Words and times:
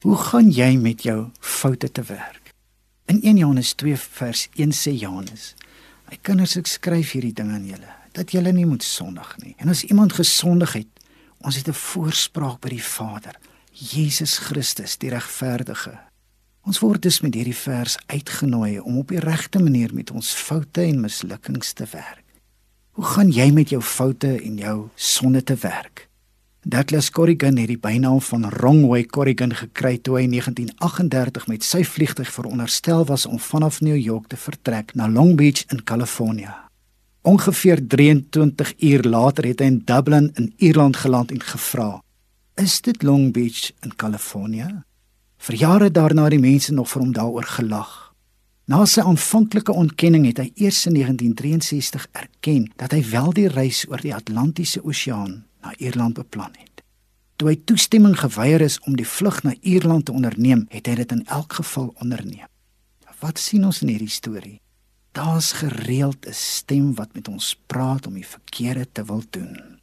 Hoe 0.00 0.16
gaan 0.16 0.46
jy 0.48 0.78
met 0.80 1.02
jou 1.04 1.26
foute 1.44 1.90
te 1.92 2.02
werk? 2.08 2.54
In 3.12 3.18
1 3.20 3.36
Johannes 3.36 3.74
2 3.76 3.96
vers 3.96 4.46
1 4.56 4.72
sê 4.72 4.94
Johannes: 4.96 5.54
"My 6.08 6.16
kinders, 6.22 6.56
ek 6.56 6.66
skryf 6.66 7.10
hierdie 7.12 7.34
ding 7.36 7.50
aan 7.52 7.66
julle 7.66 7.92
dat 8.16 8.32
julle 8.32 8.52
nie 8.52 8.64
moet 8.64 8.82
sondig 8.82 9.36
nie. 9.44 9.54
En 9.58 9.68
as 9.68 9.84
iemand 9.84 10.16
gesondig 10.16 10.72
het, 10.72 10.88
ons 11.44 11.56
het 11.56 11.68
'n 11.68 11.76
voorspraak 11.76 12.60
by 12.60 12.68
die 12.68 12.84
Vader, 12.84 13.36
Jesus 13.72 14.38
Christus, 14.38 14.96
die 14.96 15.10
regverdige." 15.10 15.98
Ons 16.64 16.80
word 16.80 17.02
dus 17.02 17.20
met 17.20 17.34
hierdie 17.34 17.56
vers 17.56 17.98
uitgenooi 18.06 18.78
om 18.78 18.98
op 18.98 19.08
die 19.08 19.20
regte 19.20 19.58
manier 19.58 19.94
met 19.94 20.10
ons 20.10 20.32
foute 20.34 20.80
en 20.80 21.00
mislukkings 21.00 21.72
te 21.72 21.86
werk. 21.92 22.24
Hoe 22.90 23.04
gaan 23.04 23.30
jy 23.30 23.50
met 23.50 23.68
jou 23.68 23.82
foute 23.82 24.42
en 24.42 24.56
jou 24.56 24.88
sonde 24.94 25.42
te 25.42 25.56
werk? 25.56 26.09
Douglas 26.62 27.10
Corrigan 27.10 27.56
het 27.56 27.70
die 27.72 27.78
bynaam 27.80 28.20
van 28.20 28.42
Wrongway 28.50 29.06
Corrigan 29.08 29.54
gekry 29.56 29.94
toe 29.96 30.18
hy 30.18 30.26
in 30.26 30.34
1938 30.34 31.46
met 31.48 31.64
sy 31.64 31.80
vliegtuig 31.88 32.28
veronderstel 32.28 33.06
was 33.08 33.24
om 33.26 33.40
vanaf 33.40 33.78
New 33.80 33.96
York 33.96 34.26
te 34.28 34.36
vertrek 34.36 34.92
na 34.94 35.08
Long 35.08 35.38
Beach 35.40 35.64
in 35.72 35.80
Kalifornië. 35.84 36.52
Ongeveer 37.24 37.80
23 37.86 38.74
uur 38.76 39.08
later 39.08 39.48
het 39.48 39.64
hy 39.64 39.70
in 39.72 39.80
Dublin 39.88 40.30
in 40.36 40.52
Ierland 40.58 41.00
geland 41.00 41.32
en 41.32 41.40
gevra: 41.40 42.02
"Is 42.60 42.80
dit 42.80 43.02
Long 43.02 43.32
Beach 43.32 43.72
in 43.80 43.96
Kalifornië?" 43.96 44.84
Vir 45.38 45.54
jare 45.56 45.90
daarna 45.90 46.28
het 46.28 46.36
die 46.36 46.44
mense 46.44 46.72
nog 46.72 46.90
vir 46.90 47.02
hom 47.02 47.12
daaroor 47.12 47.48
gelag. 47.56 48.12
Na 48.64 48.84
sy 48.84 49.00
aanvanklike 49.00 49.72
ontkenning 49.72 50.26
het 50.26 50.38
hy 50.38 50.52
eers 50.54 50.86
in 50.86 50.92
1963 50.92 52.08
erken 52.12 52.72
dat 52.76 52.92
hy 52.92 53.04
wel 53.10 53.32
die 53.32 53.48
reis 53.48 53.86
oor 53.88 54.00
die 54.00 54.14
Atlantiese 54.14 54.84
Oseaan 54.84 55.48
na 55.62 55.74
Ierland 55.78 56.14
beplan 56.14 56.54
het. 56.58 56.82
Toe 57.36 57.48
hy 57.48 57.56
toestemming 57.64 58.18
geweier 58.18 58.60
is 58.60 58.78
om 58.84 58.96
die 58.96 59.08
vlug 59.08 59.42
na 59.42 59.54
Ierland 59.60 60.04
te 60.06 60.12
onderneem, 60.12 60.66
het 60.68 60.86
hy 60.86 60.94
dit 60.94 61.12
in 61.12 61.26
elk 61.26 61.52
geval 61.52 61.94
onderneem. 62.00 62.48
Wat 63.20 63.38
sien 63.38 63.64
ons 63.68 63.82
in 63.84 63.92
hierdie 63.92 64.12
storie? 64.12 64.60
Daar's 65.12 65.52
gereeld 65.52 66.26
'n 66.26 66.32
stem 66.32 66.94
wat 66.94 67.14
met 67.14 67.28
ons 67.28 67.56
praat 67.66 68.06
om 68.06 68.14
die 68.14 68.26
verkeerde 68.26 68.86
te 68.92 69.04
wil 69.04 69.22
doen. 69.30 69.80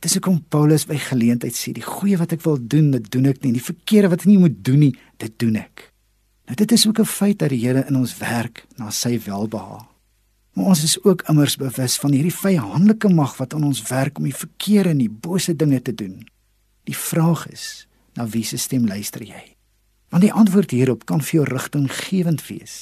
Dis 0.00 0.12
hoekom 0.12 0.44
Paulus 0.48 0.86
by 0.86 0.96
geleentheid 0.96 1.54
sê 1.54 1.72
die 1.72 1.82
goeie 1.82 2.16
wat 2.16 2.32
ek 2.32 2.42
wil 2.42 2.58
doen, 2.60 2.90
dit 2.90 3.10
doen 3.10 3.26
ek 3.26 3.42
nie, 3.42 3.52
die 3.52 3.62
verkeerde 3.72 4.08
wat 4.08 4.20
ek 4.20 4.26
nie 4.26 4.38
moet 4.38 4.64
doen 4.64 4.78
nie, 4.78 4.94
dit 5.16 5.38
doen 5.38 5.56
ek. 5.56 5.92
Nou 6.44 6.56
dit 6.56 6.72
is 6.72 6.86
ook 6.86 6.98
'n 7.00 7.04
feit 7.04 7.38
dat 7.38 7.48
die 7.48 7.66
Here 7.66 7.86
in 7.88 7.96
ons 7.96 8.18
werk 8.18 8.66
na 8.76 8.90
sy 8.90 9.18
welbehaag. 9.18 9.93
Maar 10.54 10.70
ons 10.70 10.82
is 10.86 10.96
ook 11.02 11.24
immers 11.28 11.56
bewus 11.58 11.96
van 11.98 12.12
hierdie 12.14 12.34
vyhandelike 12.34 13.10
mag 13.10 13.36
wat 13.36 13.54
aan 13.54 13.66
ons 13.66 13.82
werk 13.88 14.18
om 14.18 14.28
die 14.28 14.36
verkeerde 14.36 14.94
en 14.94 15.02
die 15.02 15.10
bose 15.10 15.56
dinge 15.56 15.82
te 15.82 15.94
doen. 15.94 16.22
Die 16.86 16.96
vraag 16.96 17.48
is, 17.50 17.86
na 18.14 18.26
wie 18.30 18.44
se 18.46 18.56
stem 18.56 18.86
luister 18.86 19.24
jy? 19.26 19.42
Want 20.14 20.22
die 20.22 20.32
antwoord 20.32 20.70
hierop 20.70 21.06
kan 21.10 21.22
vir 21.24 21.40
jou 21.40 21.46
rigtinggewend 21.48 22.44
wees. 22.46 22.76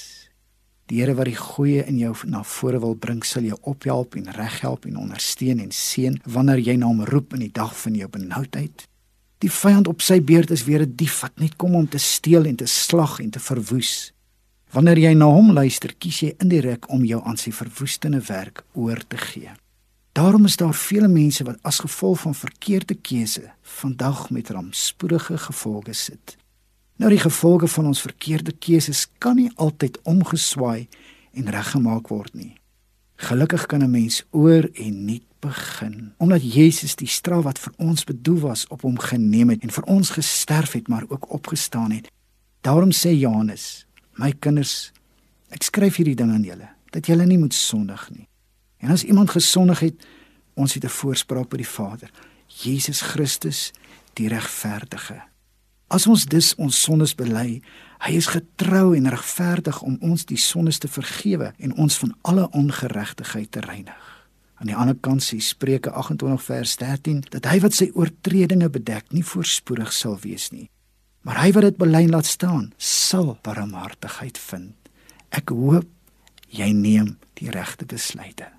Die 0.93 1.01
Here 1.01 1.15
wat 1.17 1.31
die 1.31 1.39
goeie 1.39 1.87
in 1.89 1.97
jou 1.97 2.13
na 2.29 2.43
vore 2.45 2.81
wil 2.83 2.97
bring, 3.01 3.23
sal 3.25 3.47
jou 3.49 3.57
ophelp 3.71 4.19
en 4.19 4.29
reghelp 4.37 4.85
en 4.85 4.99
ondersteun 5.07 5.63
en 5.63 5.71
seën 5.73 6.19
wanneer 6.29 6.61
jy 6.61 6.75
na 6.77 6.91
hom 6.91 7.05
roep 7.09 7.33
in 7.39 7.47
die 7.47 7.55
dag 7.55 7.73
van 7.81 7.97
jou 7.97 8.09
benoudheid. 8.13 8.85
Die 9.41 9.51
vyand 9.51 9.89
op 9.89 10.05
sy 10.05 10.21
beurt 10.21 10.53
is 10.53 10.67
weer 10.69 10.83
'n 10.83 10.93
dief 10.97 11.23
wat 11.23 11.41
net 11.41 11.57
kom 11.57 11.75
om 11.75 11.89
te 11.89 11.99
steel 11.99 12.45
en 12.45 12.57
te 12.57 12.67
slag 12.67 13.21
en 13.21 13.31
te 13.31 13.41
verwoes. 13.41 14.13
Wanneer 14.73 14.97
jy 14.97 15.11
na 15.13 15.27
hom 15.29 15.51
luister, 15.53 15.93
kies 16.01 16.23
jy 16.23 16.31
indirek 16.41 16.87
om 16.89 17.03
jou 17.05 17.19
aan 17.29 17.37
sy 17.37 17.51
verwoestende 17.53 18.23
werk 18.25 18.63
oor 18.73 19.03
te 19.05 19.19
gee. 19.21 19.51
Daarom 20.17 20.49
is 20.49 20.57
daar 20.57 20.73
vele 20.73 21.11
mense 21.13 21.45
wat 21.45 21.59
as 21.69 21.83
gevolg 21.85 22.23
van 22.23 22.37
verkeerde 22.37 22.97
keuse 22.97 23.51
vandag 23.81 24.31
met 24.33 24.49
rampspoedige 24.49 25.37
gevolge 25.45 25.93
sit. 25.93 26.39
Nou 26.97 27.13
die 27.13 27.21
gevolge 27.21 27.69
van 27.69 27.91
ons 27.93 28.01
verkeerde 28.01 28.57
keuses 28.57 29.05
kan 29.21 29.37
nie 29.37 29.51
altyd 29.61 30.01
omgeswaai 30.09 30.89
en 31.37 31.53
reggemaak 31.53 32.09
word 32.09 32.33
nie. 32.33 32.55
Gelukkig 33.29 33.69
kan 33.69 33.85
'n 33.85 33.91
mens 33.91 34.25
oor 34.31 34.71
en 34.73 35.05
nuut 35.05 35.29
begin, 35.41 36.15
omdat 36.17 36.55
Jesus 36.55 36.97
die 36.97 37.09
straf 37.09 37.45
wat 37.45 37.59
vir 37.59 37.73
ons 37.77 38.05
bedoel 38.05 38.41
was 38.41 38.67
op 38.69 38.83
hom 38.83 38.99
geneem 38.99 39.51
het 39.51 39.63
en 39.63 39.71
vir 39.71 39.85
ons 39.85 40.11
gesterf 40.11 40.73
het, 40.73 40.89
maar 40.89 41.05
ook 41.09 41.33
opgestaan 41.33 41.91
het. 41.91 42.11
Daarom 42.61 42.91
sê 42.93 43.11
Johannes 43.13 43.87
My 44.21 44.33
kinders, 44.33 44.93
ek 45.53 45.65
skryf 45.65 45.97
hierdie 46.01 46.17
ding 46.19 46.33
aan 46.35 46.45
julle 46.45 46.69
dat 46.93 47.09
julle 47.09 47.25
nie 47.25 47.39
moet 47.41 47.55
sondig 47.57 48.03
nie. 48.13 48.27
En 48.85 48.93
as 48.93 49.05
iemand 49.05 49.31
gesondig 49.33 49.81
het, 49.81 50.07
ons 50.55 50.75
het 50.75 50.85
'n 50.85 50.89
voorspraak 50.89 51.49
by 51.49 51.57
die 51.57 51.69
Vader, 51.69 52.11
Jesus 52.47 53.01
Christus, 53.01 53.73
die 54.15 54.29
regverdige. 54.29 55.23
As 55.89 56.07
ons 56.07 56.25
dus 56.25 56.55
ons 56.55 56.83
sondes 56.83 57.15
bely, 57.15 57.63
hy 58.01 58.13
is 58.13 58.27
getrou 58.27 58.95
en 58.97 59.09
regverdig 59.09 59.83
om 59.83 59.99
ons 60.01 60.25
die 60.25 60.37
sondes 60.37 60.79
te 60.79 60.89
vergewe 60.89 61.53
en 61.59 61.75
ons 61.77 61.99
van 61.99 62.15
alle 62.23 62.51
ongeregtigheid 62.51 63.51
te 63.51 63.61
reinig. 63.61 64.29
Aan 64.55 64.67
die 64.67 64.77
ander 64.77 64.97
kant 65.01 65.23
sê 65.23 65.39
Spreuke 65.39 65.91
28 65.91 66.43
vers 66.43 66.77
13 66.77 67.25
dat 67.31 67.45
hy 67.45 67.61
wat 67.61 67.75
sy 67.75 67.91
oortredinge 67.95 68.71
bedek, 68.71 69.13
nie 69.13 69.25
voorspoedig 69.25 69.93
sal 69.93 70.19
wees 70.23 70.51
nie, 70.51 70.69
Maar 71.23 71.43
hy 71.45 71.53
wat 71.55 71.67
dit 71.69 71.79
belyn 71.79 72.11
laat 72.11 72.27
staan, 72.27 72.73
sal 72.77 73.37
barmhartigheid 73.47 74.39
vind. 74.39 74.75
Ek 75.31 75.53
hoop 75.55 75.87
jy 76.53 76.73
neem 76.77 77.15
die 77.39 77.51
regte 77.55 77.87
besluite. 77.89 78.51